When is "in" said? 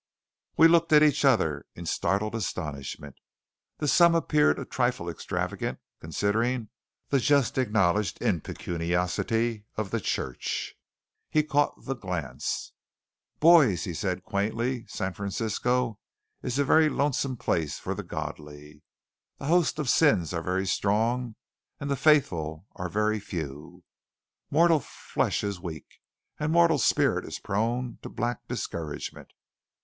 1.75-1.85